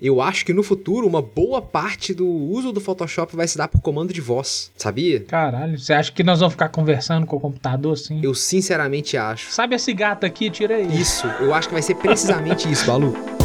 [0.00, 3.68] Eu acho que no futuro uma boa parte do uso do Photoshop vai se dar
[3.68, 5.20] por comando de voz, sabia?
[5.20, 8.20] Caralho, você acha que nós vamos ficar conversando com o computador assim?
[8.22, 9.50] Eu sinceramente acho.
[9.50, 10.50] Sabe esse gato aqui?
[10.50, 11.00] Tira aí.
[11.00, 13.39] Isso, eu acho que vai ser precisamente isso, Balu.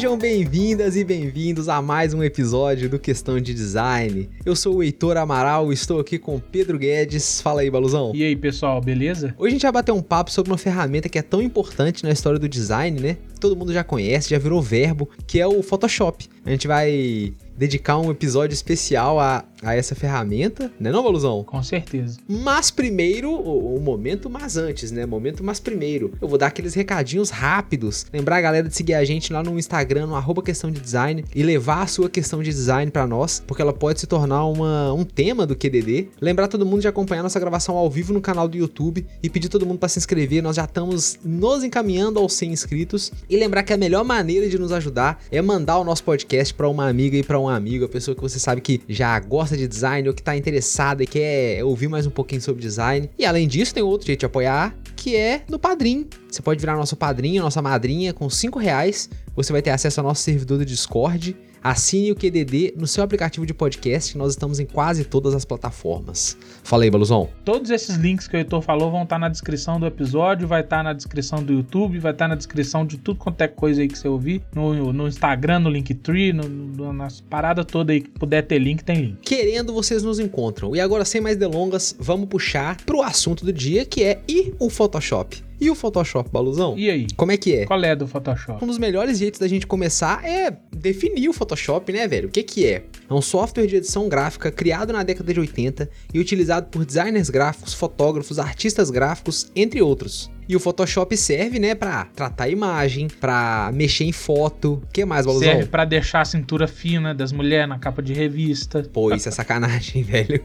[0.00, 4.30] Sejam bem-vindas e bem-vindos a mais um episódio do Questão de Design.
[4.46, 7.42] Eu sou o Heitor Amaral e estou aqui com o Pedro Guedes.
[7.42, 8.10] Fala aí, Baluzão.
[8.14, 9.34] E aí, pessoal, beleza?
[9.36, 12.10] Hoje a gente vai bater um papo sobre uma ferramenta que é tão importante na
[12.10, 13.18] história do design, né?
[13.38, 16.26] Todo mundo já conhece, já virou verbo, que é o Photoshop.
[16.46, 21.44] A gente vai dedicar um episódio especial a, a essa ferramenta, né não, Baluzão?
[21.44, 22.18] Com certeza.
[22.26, 25.04] Mas primeiro, o, o, momento mas antes, né?
[25.04, 26.14] Momento mas primeiro.
[26.22, 28.06] Eu vou dar aqueles recadinhos rápidos.
[28.10, 31.22] Lembrar a galera de seguir a gente lá no Instagram, no arroba questão de design,
[31.34, 34.94] e levar a sua questão de design para nós, porque ela pode se tornar uma,
[34.94, 36.08] um tema do QDD.
[36.18, 39.50] Lembrar todo mundo de acompanhar nossa gravação ao vivo no canal do YouTube e pedir
[39.50, 40.42] todo mundo para se inscrever.
[40.42, 43.12] Nós já estamos nos encaminhando aos 100 inscritos.
[43.28, 46.66] E lembrar que a melhor maneira de nos ajudar é mandar o nosso podcast para
[46.66, 49.66] uma amiga e para um amigo, a pessoa que você sabe que já gosta de
[49.66, 53.10] design ou que tá interessada e quer ouvir mais um pouquinho sobre design.
[53.18, 56.08] E além disso, tem outro jeito de apoiar, que é no Padrim.
[56.28, 59.08] Você pode virar nosso padrinho, nossa madrinha, com 5 reais.
[59.34, 63.44] Você vai ter acesso ao nosso servidor do Discord Assine o QDD no seu aplicativo
[63.44, 66.36] de podcast, nós estamos em quase todas as plataformas.
[66.64, 67.28] Fala aí, Baluzão.
[67.44, 70.82] Todos esses links que o Heitor falou vão estar na descrição do episódio, vai estar
[70.82, 73.98] na descrição do YouTube, vai estar na descrição de tudo quanto é coisa aí que
[73.98, 78.42] você ouvir, no, no Instagram, no Linktree, no, no, nas paradas todas aí que puder
[78.42, 79.18] ter link, tem link.
[79.20, 80.74] Querendo, vocês nos encontram.
[80.74, 84.70] E agora, sem mais delongas, vamos puxar pro assunto do dia, que é e o
[84.70, 85.49] Photoshop.
[85.60, 86.74] E o Photoshop, Baluzão?
[86.78, 87.06] E aí?
[87.16, 87.66] Como é que é?
[87.66, 88.64] Qual é do Photoshop?
[88.64, 92.28] Um dos melhores jeitos da gente começar é definir o Photoshop, né, velho?
[92.28, 92.84] O que que é?
[93.08, 97.28] É um software de edição gráfica criado na década de 80 e utilizado por designers
[97.28, 100.30] gráficos, fotógrafos, artistas gráficos, entre outros.
[100.50, 104.82] E o Photoshop serve, né, pra tratar a imagem, pra mexer em foto.
[104.82, 105.48] O que mais, Baluzão?
[105.48, 108.82] Serve pra deixar a cintura fina das mulheres na capa de revista.
[108.92, 110.42] Pô, isso é sacanagem, velho.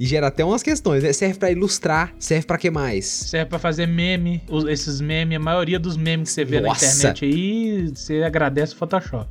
[0.00, 1.12] e gera até umas questões, né?
[1.12, 3.04] Serve pra ilustrar, serve pra que mais?
[3.04, 4.42] Serve pra fazer meme.
[4.70, 6.86] Esses memes, a maioria dos memes que você vê Nossa.
[6.86, 9.28] na internet aí, você agradece o Photoshop.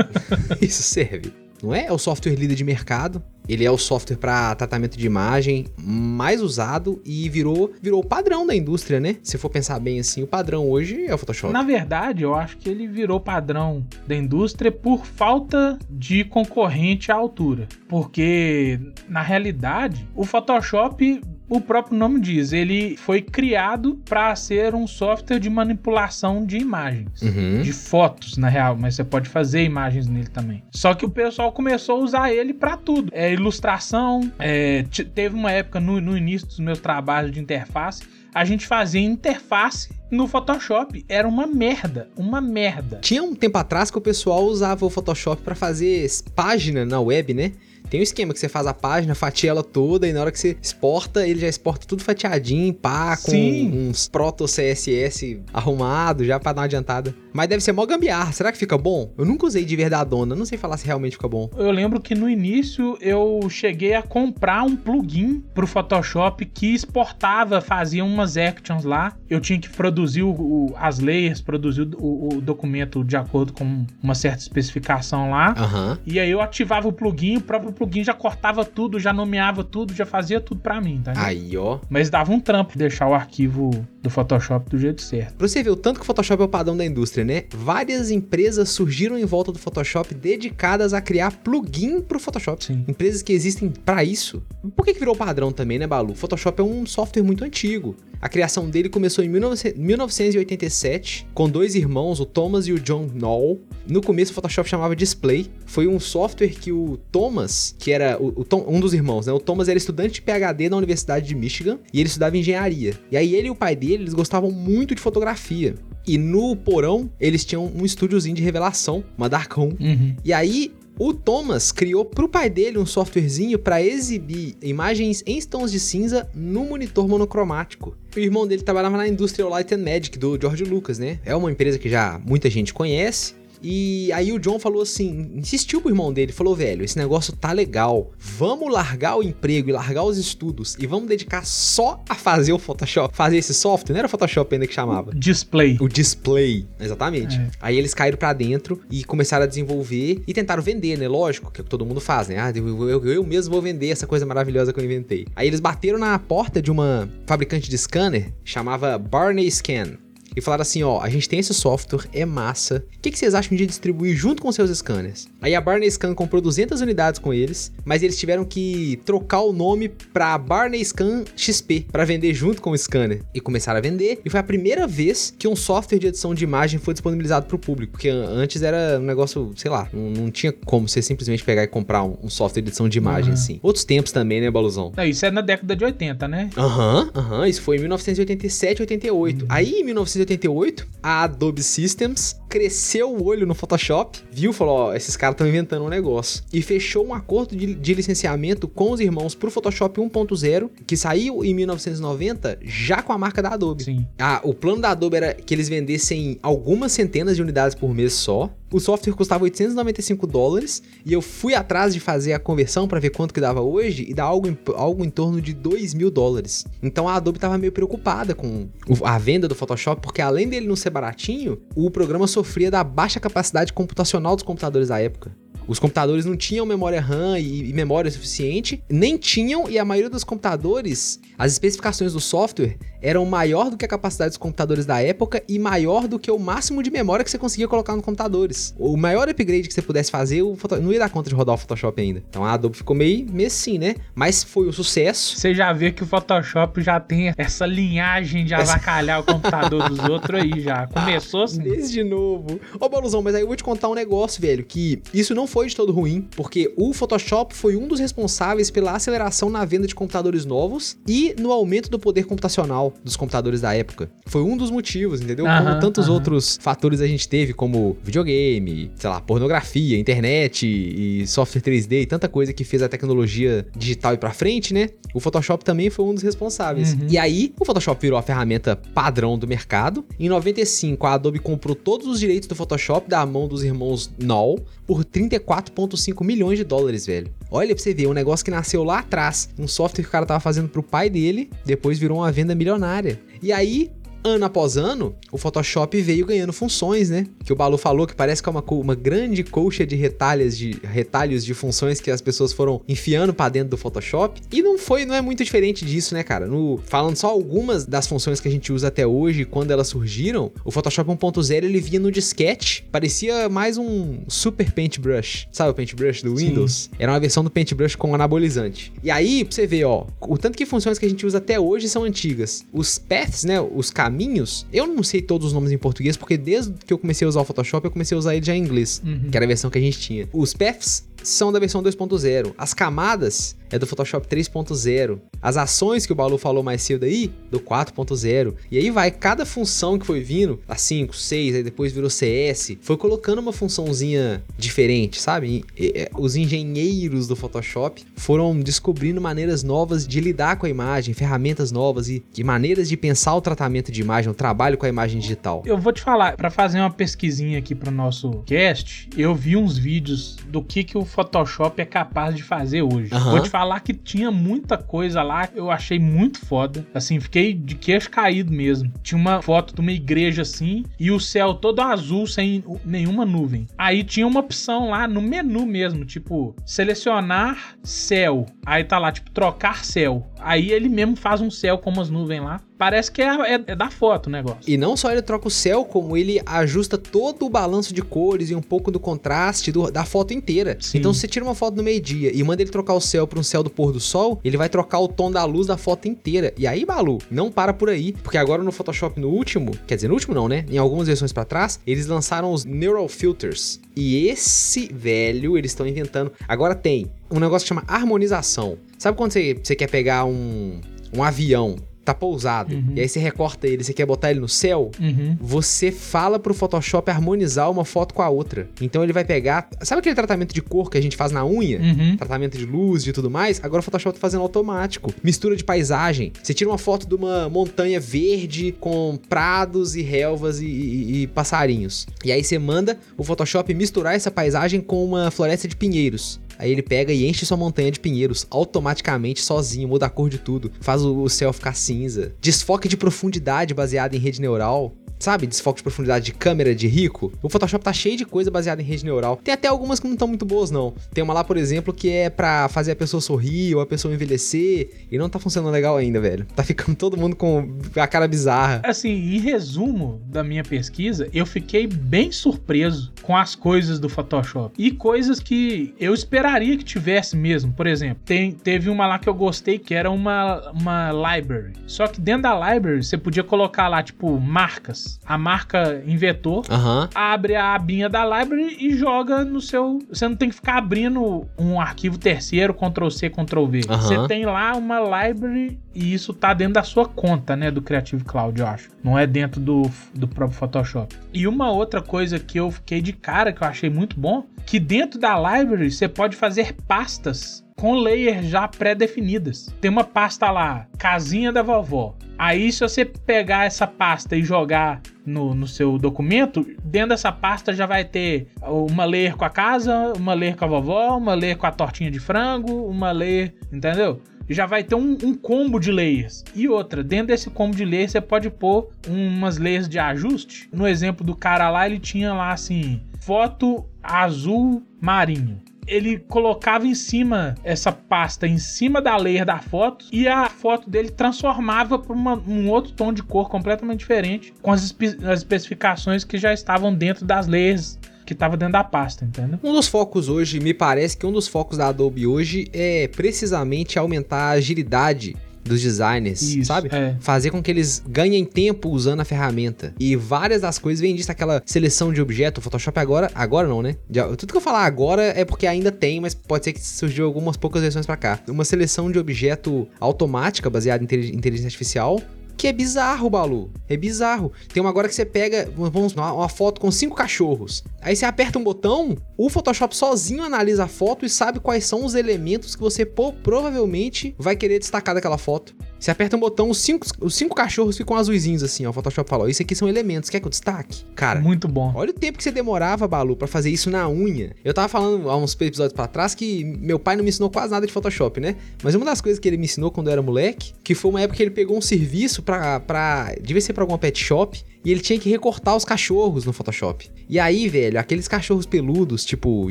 [0.62, 1.34] isso serve.
[1.62, 1.84] Não é?
[1.84, 3.22] É o software líder de mercado.
[3.50, 8.46] Ele é o software para tratamento de imagem mais usado e virou virou o padrão
[8.46, 9.16] da indústria, né?
[9.24, 11.52] Se for pensar bem assim, o padrão hoje é o Photoshop.
[11.52, 17.16] Na verdade, eu acho que ele virou padrão da indústria por falta de concorrente à
[17.16, 17.66] altura.
[17.88, 18.78] Porque,
[19.08, 25.40] na realidade, o Photoshop o próprio nome diz, ele foi criado para ser um software
[25.40, 27.60] de manipulação de imagens, uhum.
[27.60, 30.62] de fotos, na real, mas você pode fazer imagens nele também.
[30.70, 33.10] Só que o pessoal começou a usar ele para tudo.
[33.12, 38.44] É ilustração, é, teve uma época no, no início dos meus trabalhos de interface, a
[38.44, 41.04] gente fazia interface no Photoshop.
[41.08, 42.98] Era uma merda, uma merda.
[43.02, 47.34] Tinha um tempo atrás que o pessoal usava o Photoshop para fazer página na web,
[47.34, 47.52] né?
[47.90, 50.38] Tem um esquema que você faz a página, fatia ela toda e na hora que
[50.38, 53.88] você exporta, ele já exporta tudo fatiadinho, pá, com Sim.
[53.88, 57.12] uns proto CSS arrumado já pra dar uma adiantada.
[57.32, 58.32] Mas deve ser mó gambiarra.
[58.32, 59.12] Será que fica bom?
[59.16, 61.50] Eu nunca usei de verdadona, não sei falar se realmente fica bom.
[61.56, 67.60] Eu lembro que no início eu cheguei a comprar um plugin pro Photoshop que exportava,
[67.60, 69.16] fazia umas actions lá.
[69.28, 73.86] Eu tinha que produzir o, o, as layers, produzir o, o, documento de acordo com
[74.02, 75.54] uma certa especificação lá.
[75.56, 75.98] Uhum.
[76.06, 79.94] E aí eu ativava o plugin, o próprio plugin já cortava tudo, já nomeava tudo,
[79.94, 81.12] já fazia tudo para mim, tá?
[81.16, 81.78] Aí, ó.
[81.88, 83.70] Mas dava um trampo deixar o arquivo
[84.02, 85.34] do Photoshop do jeito certo.
[85.34, 87.44] Pra você ver o tanto que o Photoshop é o padrão da indústria, né?
[87.50, 92.64] Várias empresas surgiram em volta do Photoshop dedicadas a criar plugin pro Photoshop.
[92.64, 92.84] Sim.
[92.88, 94.42] Empresas que existem para isso.
[94.74, 96.14] Por que, que virou padrão também, né, Balu?
[96.14, 97.96] Photoshop é um software muito antigo.
[98.20, 103.62] A criação dele começou em 1987, com dois irmãos, o Thomas e o John Knoll.
[103.88, 105.46] No começo, o Photoshop chamava Display.
[105.64, 109.32] Foi um software que o Thomas, que era o, o Tom, um dos irmãos, né?
[109.32, 112.94] O Thomas era estudante de PhD na Universidade de Michigan e ele estudava engenharia.
[113.10, 115.74] E aí ele e o pai dele, eles gostavam muito de fotografia.
[116.06, 119.72] E no porão, eles tinham um estúdiozinho de revelação, uma dark room.
[119.78, 120.16] Uhum.
[120.24, 125.40] E aí, o Thomas criou para o pai dele um softwarezinho para exibir imagens em
[125.40, 127.96] tons de cinza no monitor monocromático.
[128.14, 131.18] O irmão dele trabalhava na Industrial Light and Magic do George Lucas, né?
[131.24, 133.39] É uma empresa que já muita gente conhece.
[133.62, 137.52] E aí o John falou assim, insistiu pro irmão dele, falou, velho, esse negócio tá
[137.52, 138.12] legal.
[138.18, 142.58] Vamos largar o emprego e largar os estudos e vamos dedicar só a fazer o
[142.58, 143.92] Photoshop, fazer esse software.
[143.92, 145.12] Não era Photoshop ainda que chamava.
[145.14, 145.76] Display.
[145.80, 147.36] O display, exatamente.
[147.36, 147.50] É.
[147.60, 151.08] Aí eles caíram para dentro e começaram a desenvolver e tentaram vender, né?
[151.08, 152.38] Lógico, que é o que todo mundo faz, né?
[152.38, 155.26] Ah, eu, eu, eu mesmo vou vender essa coisa maravilhosa que eu inventei.
[155.34, 159.98] Aí eles bateram na porta de uma fabricante de scanner, chamava Barney Scan
[160.36, 162.84] e falaram assim: ó, a gente tem esse software, é massa.
[162.96, 165.28] O que, que vocês acham de distribuir junto com seus scanners?
[165.40, 169.52] Aí a Barney Scan comprou 200 unidades com eles, mas eles tiveram que trocar o
[169.52, 173.22] nome pra Barney Scan XP para vender junto com o scanner.
[173.34, 176.44] E começaram a vender, e foi a primeira vez que um software de edição de
[176.44, 180.52] imagem foi disponibilizado pro público, porque antes era um negócio, sei lá, não, não tinha
[180.52, 183.34] como você simplesmente pegar e comprar um, um software de edição de imagem uhum.
[183.34, 183.60] assim.
[183.62, 184.92] Outros tempos também, né, Baluzão?
[184.96, 186.50] É, isso é na década de 80, né?
[186.56, 189.42] Aham, uhum, aham, uhum, isso foi em 1987, 88.
[189.42, 189.46] Uhum.
[189.48, 194.94] Aí em 1988 1988, a Adobe Systems cresceu o olho no Photoshop, viu, falou, ó,
[194.94, 196.42] esses caras estão inventando um negócio.
[196.52, 201.44] E fechou um acordo de, de licenciamento com os irmãos pro Photoshop 1.0, que saiu
[201.44, 203.84] em 1990, já com a marca da Adobe.
[203.84, 204.06] Sim.
[204.18, 208.14] Ah, o plano da Adobe era que eles vendessem algumas centenas de unidades por mês
[208.14, 208.50] só.
[208.72, 213.10] O software custava 895 dólares e eu fui atrás de fazer a conversão para ver
[213.10, 216.64] quanto que dava hoje e dá algo em, algo em torno de 2 mil dólares.
[216.80, 218.68] Então a Adobe estava meio preocupada com
[219.02, 223.20] a venda do Photoshop, porque além dele não ser baratinho, o programa sofria da baixa
[223.20, 225.34] capacidade computacional dos computadores da época.
[225.66, 230.24] Os computadores não tinham memória RAM e, memória suficiente, nem tinham, e a maioria dos
[230.24, 235.42] computadores, as especificações do software eram maior do que a capacidade dos computadores da época
[235.48, 238.74] e maior do que o máximo de memória que você conseguia colocar nos computadores.
[238.78, 241.58] O maior upgrade que você pudesse fazer, o não ia dar conta de rodar o
[241.58, 242.22] Photoshop ainda.
[242.28, 243.96] Então a Adobe ficou meio, meio assim, né?
[244.14, 245.36] Mas foi um sucesso.
[245.36, 249.98] Você já vê que o Photoshop já tem essa linhagem de avacalhar o computador dos
[250.08, 250.86] outros aí já.
[250.86, 251.62] Começou assim.
[251.62, 252.60] Desde novo.
[252.78, 255.68] Ô, Baluzão, mas aí eu vou te contar um negócio, velho, que isso não foi
[255.68, 259.94] de todo ruim, porque o Photoshop foi um dos responsáveis pela aceleração na venda de
[259.94, 264.10] computadores novos e no aumento do poder computacional dos computadores da época.
[264.26, 265.46] Foi um dos motivos, entendeu?
[265.46, 271.60] como tantos outros fatores a gente teve, como videogame, sei lá, pornografia, internet e software
[271.60, 274.90] 3D e tanta coisa que fez a tecnologia digital ir pra frente, né?
[275.12, 276.94] O Photoshop também foi um dos responsáveis.
[276.94, 277.06] Uhum.
[277.08, 280.04] E aí, o Photoshop virou a ferramenta padrão do mercado.
[280.18, 284.60] Em 95, a Adobe comprou todos os direitos do Photoshop da mão dos irmãos Knoll
[284.86, 287.30] por 34,5 milhões de dólares, velho.
[287.50, 290.24] Olha pra você ver, um negócio que nasceu lá atrás, um software que o cara
[290.24, 293.20] tava fazendo pro pai dele, depois virou uma venda milionária.
[293.42, 293.90] E aí,
[294.22, 297.26] ano após ano, o Photoshop veio ganhando funções, né?
[297.44, 300.76] Que o Balu falou que parece que é uma, uma grande colcha de retalhos, de
[300.82, 304.40] retalhos de funções que as pessoas foram enfiando para dentro do Photoshop.
[304.52, 306.46] E não foi, não é muito diferente disso, né, cara?
[306.46, 310.52] No, falando só algumas das funções que a gente usa até hoje, quando elas surgiram,
[310.64, 315.48] o Photoshop 1.0 ele vinha no disquete, parecia mais um super paintbrush.
[315.50, 316.72] Sabe o paintbrush do Windows?
[316.72, 316.90] Sim.
[316.98, 318.92] Era uma versão do paintbrush com anabolizante.
[319.02, 321.58] E aí, pra você ver, ó, o tanto que funções que a gente usa até
[321.58, 322.64] hoje são antigas.
[322.72, 326.36] Os paths, né, os caminhos caminhos, eu não sei todos os nomes em português, porque
[326.36, 328.62] desde que eu comecei a usar o Photoshop, eu comecei a usar ele já em
[328.62, 329.30] inglês, uhum.
[329.30, 330.28] que era a versão que a gente tinha.
[330.32, 332.52] Os paths são da versão 2.0.
[332.58, 335.18] As camadas é do Photoshop 3.0.
[335.40, 338.54] As ações que o Balu falou mais cedo aí, do 4.0.
[338.70, 342.76] E aí vai, cada função que foi vindo, a 5, 6, aí depois virou CS,
[342.80, 345.64] foi colocando uma funçãozinha diferente, sabe?
[345.76, 351.14] E, e, os engenheiros do Photoshop foram descobrindo maneiras novas de lidar com a imagem,
[351.14, 354.88] ferramentas novas e, e maneiras de pensar o tratamento de imagem, o trabalho com a
[354.88, 355.62] imagem digital.
[355.64, 359.56] Eu vou te falar, para fazer uma pesquisinha aqui para o nosso cast, eu vi
[359.56, 363.12] uns vídeos do que, que o Photoshop é capaz de fazer hoje.
[363.14, 363.30] Uhum.
[363.30, 366.86] Vou te falar que tinha muita coisa lá, eu achei muito foda.
[366.94, 368.92] Assim, fiquei de queixo caído mesmo.
[369.02, 373.66] Tinha uma foto de uma igreja assim e o céu todo azul sem nenhuma nuvem.
[373.76, 378.46] Aí tinha uma opção lá no menu mesmo, tipo, selecionar céu.
[378.64, 380.26] Aí tá lá, tipo, trocar céu.
[380.38, 382.60] Aí ele mesmo faz um céu com umas nuvens lá.
[382.80, 384.62] Parece que é, é, é, da foto o negócio.
[384.66, 388.48] E não só ele troca o céu, como ele ajusta todo o balanço de cores
[388.48, 390.78] e um pouco do contraste do, da foto inteira.
[390.80, 390.96] Sim.
[390.96, 393.38] Então, se você tira uma foto no meio-dia e manda ele trocar o céu para
[393.38, 396.08] um céu do pôr do sol, ele vai trocar o tom da luz da foto
[396.08, 396.54] inteira.
[396.56, 400.08] E aí, Balu, não para por aí, porque agora no Photoshop no último, quer dizer,
[400.08, 400.64] no último não, né?
[400.70, 403.78] Em algumas versões para trás, eles lançaram os Neural Filters.
[403.94, 406.32] E esse velho, eles estão inventando.
[406.48, 408.78] Agora tem um negócio que chama harmonização.
[408.96, 410.80] Sabe quando você, você quer pegar um,
[411.14, 411.76] um avião
[412.12, 412.74] tá pousado.
[412.74, 412.92] Uhum.
[412.96, 415.36] E aí você recorta ele, você quer botar ele no céu, uhum.
[415.40, 418.68] você fala pro Photoshop harmonizar uma foto com a outra.
[418.80, 419.68] Então ele vai pegar.
[419.82, 421.78] Sabe aquele tratamento de cor que a gente faz na unha?
[421.80, 422.16] Uhum.
[422.16, 423.60] Tratamento de luz e tudo mais?
[423.62, 425.12] Agora o Photoshop tá fazendo automático.
[425.22, 426.32] Mistura de paisagem.
[426.42, 431.26] Você tira uma foto de uma montanha verde com prados e relvas e, e, e
[431.28, 432.06] passarinhos.
[432.24, 436.40] E aí você manda o Photoshop misturar essa paisagem com uma floresta de pinheiros.
[436.60, 440.36] Aí ele pega e enche sua montanha de pinheiros automaticamente, sozinho, muda a cor de
[440.36, 442.34] tudo, faz o céu ficar cinza.
[442.38, 447.32] Desfoque de profundidade baseado em rede neural sabe, desfoque de profundidade de câmera de rico,
[447.42, 449.36] o Photoshop tá cheio de coisa baseada em rede neural.
[449.36, 450.94] Tem até algumas que não estão muito boas, não.
[451.12, 454.12] Tem uma lá, por exemplo, que é para fazer a pessoa sorrir ou a pessoa
[454.12, 456.46] envelhecer e não tá funcionando legal ainda, velho.
[456.56, 458.80] Tá ficando todo mundo com a cara bizarra.
[458.82, 464.74] Assim, em resumo da minha pesquisa, eu fiquei bem surpreso com as coisas do Photoshop
[464.78, 467.72] e coisas que eu esperaria que tivesse mesmo.
[467.72, 471.74] Por exemplo, tem, teve uma lá que eu gostei que era uma, uma library.
[471.86, 477.08] Só que dentro da library você podia colocar lá, tipo, marcas a marca inventou, uhum.
[477.14, 479.98] abre a abinha da library e joga no seu.
[480.08, 483.80] Você não tem que ficar abrindo um arquivo terceiro, Ctrl C, Ctrl V.
[483.88, 483.96] Uhum.
[483.96, 488.24] Você tem lá uma library e isso tá dentro da sua conta, né, do Creative
[488.24, 488.90] Cloud, eu acho.
[489.02, 489.82] Não é dentro do,
[490.14, 491.16] do próprio Photoshop.
[491.32, 494.78] E uma outra coisa que eu fiquei de cara, que eu achei muito bom, que
[494.78, 499.74] dentro da library você pode fazer pastas com layers já pré-definidas.
[499.80, 502.14] Tem uma pasta lá, casinha da vovó.
[502.38, 507.72] Aí, se você pegar essa pasta e jogar no, no seu documento, dentro dessa pasta
[507.72, 511.56] já vai ter uma layer com a casa, uma layer com a vovó, uma layer
[511.56, 514.22] com a tortinha de frango, uma layer, entendeu?
[514.54, 516.44] Já vai ter um, um, combo de layers.
[516.54, 520.68] E outra, dentro desse combo de layers você pode pôr umas layers de ajuste.
[520.72, 526.94] No exemplo do cara lá, ele tinha lá assim, foto azul marinho ele colocava em
[526.94, 532.14] cima essa pasta em cima da layer da foto e a foto dele transformava para
[532.14, 536.94] um outro tom de cor completamente diferente com as, espe as especificações que já estavam
[536.94, 537.98] dentro das layers
[538.30, 539.58] que estava dentro da pasta, entendeu?
[539.62, 543.98] Um dos focos hoje, me parece que um dos focos da Adobe hoje é precisamente
[543.98, 546.88] aumentar a agilidade dos designers, Isso, sabe?
[546.92, 547.16] É.
[547.20, 549.92] Fazer com que eles ganhem tempo usando a ferramenta.
[549.98, 552.58] E várias das coisas vêm disso, aquela seleção de objeto.
[552.58, 553.96] O Photoshop agora, agora não, né?
[554.38, 557.56] Tudo que eu falar agora é porque ainda tem, mas pode ser que surgiu algumas
[557.56, 558.38] poucas versões para cá.
[558.48, 562.20] Uma seleção de objeto automática baseada em inteligência artificial
[562.60, 563.72] que é bizarro, Balu.
[563.88, 564.52] É bizarro.
[564.70, 567.82] Tem uma agora que você pega, vamos lá, uma foto com cinco cachorros.
[568.02, 572.04] Aí você aperta um botão, o Photoshop sozinho analisa a foto e sabe quais são
[572.04, 575.74] os elementos que você provavelmente vai querer destacar daquela foto.
[576.00, 578.90] Você aperta um botão, os cinco, os cinco cachorros ficam azuisinhos assim, ó.
[578.90, 581.04] O Photoshop falou: Isso aqui são elementos, quer que eu destaque?
[581.14, 581.92] Cara, muito bom.
[581.94, 584.56] Olha o tempo que você demorava, Balu, para fazer isso na unha.
[584.64, 587.70] Eu tava falando há uns episódios para trás que meu pai não me ensinou quase
[587.70, 588.56] nada de Photoshop, né?
[588.82, 591.20] Mas uma das coisas que ele me ensinou quando eu era moleque, que foi uma
[591.20, 592.80] época que ele pegou um serviço pra.
[592.80, 596.52] pra devia ser pra alguma pet shop, e ele tinha que recortar os cachorros no
[596.54, 597.10] Photoshop.
[597.28, 599.70] E aí, velho, aqueles cachorros peludos, tipo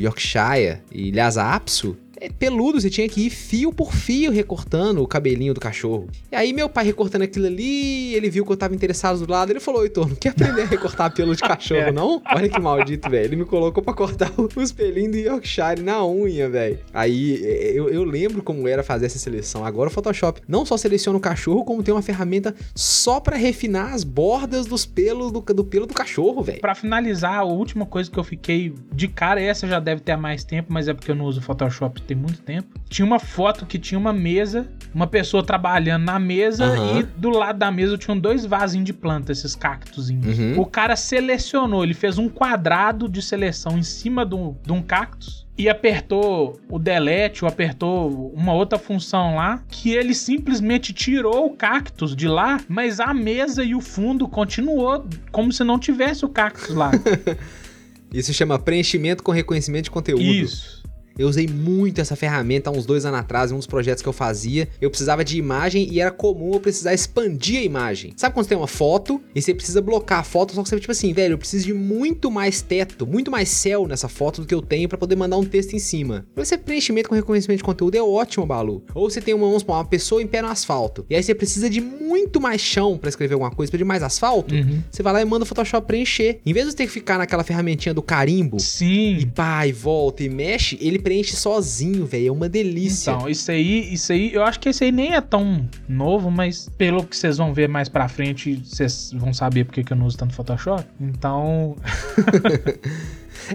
[0.00, 1.96] Yorkshire e Lhasa Apso,
[2.28, 6.08] peludo, você tinha que ir fio por fio recortando o cabelinho do cachorro.
[6.30, 9.50] E aí meu pai recortando aquilo ali, ele viu que eu tava interessado do lado,
[9.50, 11.92] ele falou, Heitor, não quer aprender a recortar pelo de cachorro, é.
[11.92, 12.22] não?
[12.34, 13.24] Olha que maldito, velho.
[13.24, 16.78] Ele me colocou pra cortar os pelinhos do Yorkshire na unha, velho.
[16.92, 17.40] Aí
[17.74, 19.64] eu, eu lembro como era fazer essa seleção.
[19.64, 23.94] Agora o Photoshop não só seleciona o cachorro, como tem uma ferramenta só para refinar
[23.94, 26.60] as bordas dos pelos do, do pelo do cachorro, velho.
[26.60, 30.16] Para finalizar, a última coisa que eu fiquei de cara, essa já deve ter há
[30.16, 32.66] mais tempo, mas é porque eu não uso Photoshop tem muito tempo.
[32.88, 36.98] Tinha uma foto que tinha uma mesa, uma pessoa trabalhando na mesa uhum.
[36.98, 40.36] e do lado da mesa tinham dois vasinhos de planta, esses cactozinhos.
[40.36, 40.60] Uhum.
[40.60, 44.82] O cara selecionou, ele fez um quadrado de seleção em cima de um, de um
[44.82, 51.46] cactus e apertou o delete ou apertou uma outra função lá que ele simplesmente tirou
[51.46, 56.24] o cactus de lá, mas a mesa e o fundo continuou como se não tivesse
[56.24, 56.90] o cactus lá.
[58.12, 60.24] Isso chama preenchimento com reconhecimento de conteúdo.
[60.24, 60.79] Isso.
[61.20, 64.08] Eu usei muito essa ferramenta há uns dois anos atrás, em um dos projetos que
[64.08, 64.66] eu fazia.
[64.80, 68.14] Eu precisava de imagem e era comum eu precisar expandir a imagem.
[68.16, 70.80] Sabe quando você tem uma foto e você precisa blocar a foto, só que você
[70.80, 74.46] tipo assim, velho, eu preciso de muito mais teto, muito mais céu nessa foto do
[74.46, 76.24] que eu tenho para poder mandar um texto em cima.
[76.34, 78.82] Pra você preenchimento com reconhecimento de conteúdo é ótimo, Balu.
[78.94, 81.82] Ou você tem uma, uma pessoa em pé no asfalto, e aí você precisa de
[81.82, 84.82] muito mais chão para escrever alguma coisa, precisa de mais asfalto, uhum.
[84.90, 86.40] você vai lá e manda o Photoshop preencher.
[86.46, 89.18] Em vez de você ter que ficar naquela ferramentinha do carimbo, Sim.
[89.18, 92.28] e pá, e volta e mexe, ele preenche sozinho, velho.
[92.28, 93.10] É uma delícia.
[93.10, 96.68] Então, isso aí, isso aí, eu acho que esse aí nem é tão novo, mas
[96.78, 100.06] pelo que vocês vão ver mais pra frente, vocês vão saber porque que eu não
[100.06, 100.84] uso tanto Photoshop.
[101.00, 101.76] Então.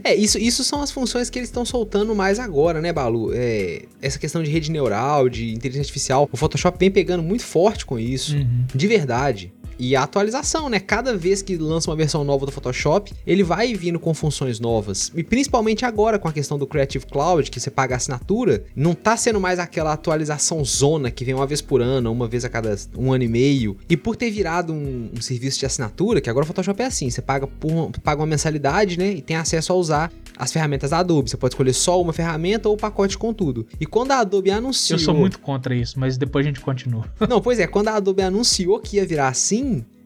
[0.03, 3.31] É, isso, isso são as funções que eles estão soltando mais agora, né, Balu?
[3.33, 7.85] É, essa questão de rede neural, de inteligência artificial, o Photoshop vem pegando muito forte
[7.85, 8.65] com isso, Uhum.
[8.73, 9.53] de verdade.
[9.77, 10.79] E a atualização, né?
[10.79, 15.11] Cada vez que lança uma versão nova do Photoshop, ele vai vindo com funções novas.
[15.15, 18.93] E principalmente agora com a questão do Creative Cloud, que você paga a assinatura, não
[18.93, 22.49] tá sendo mais aquela atualização zona que vem uma vez por ano, uma vez a
[22.49, 23.77] cada um ano e meio.
[23.89, 27.09] E por ter virado um, um serviço de assinatura, que agora o Photoshop é assim,
[27.09, 29.11] você paga, por, paga uma mensalidade, né?
[29.11, 31.29] E tem acesso a usar as ferramentas da Adobe.
[31.29, 33.65] Você pode escolher só uma ferramenta ou o pacote com tudo.
[33.79, 34.99] E quando a Adobe anunciou...
[34.99, 37.05] Eu sou muito contra isso, mas depois a gente continua.
[37.27, 39.64] Não, pois é, quando a Adobe anunciou que ia virar assim,